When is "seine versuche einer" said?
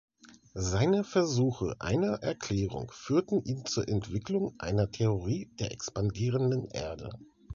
0.55-2.23